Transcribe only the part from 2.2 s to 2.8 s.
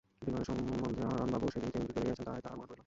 তাহাও তাঁহার মনে পড়িল।